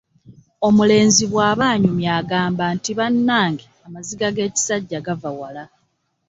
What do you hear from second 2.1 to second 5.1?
agamba nti bannange amaziga g'ekisajja